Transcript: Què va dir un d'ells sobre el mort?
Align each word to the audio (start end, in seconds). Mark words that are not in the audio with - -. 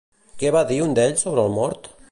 Què 0.43 0.53
va 0.55 0.63
dir 0.71 0.79
un 0.87 0.97
d'ells 1.01 1.27
sobre 1.27 1.47
el 1.51 1.57
mort? 1.61 1.95